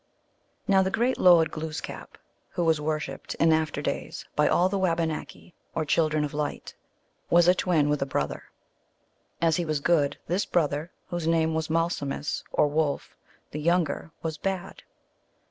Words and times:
Now 0.67 0.81
the 0.81 0.89
great 0.89 1.19
lord 1.19 1.51
Glooskap, 1.51 2.17
who 2.49 2.65
was 2.65 2.81
worshiped 2.81 3.35
in 3.35 3.53
after 3.53 3.83
days 3.83 4.25
by 4.35 4.47
all 4.47 4.67
the 4.67 4.79
Wabanaki, 4.79 5.53
or 5.75 5.85
children 5.85 6.23
of 6.23 6.33
light, 6.33 6.73
was 7.29 7.47
a 7.47 7.53
twin 7.53 7.87
with 7.87 8.01
a 8.01 8.07
brother. 8.07 8.45
As 9.43 9.57
he 9.57 9.63
was 9.63 9.79
good, 9.79 10.17
this 10.25 10.43
brother, 10.47 10.89
whose 11.09 11.27
name 11.27 11.53
was 11.53 11.69
Malsumsis, 11.69 12.43
or 12.51 12.65
Wolf 12.67 13.15
the 13.51 13.59
younger, 13.59 14.09
was 14.23 14.39
bad. 14.39 14.81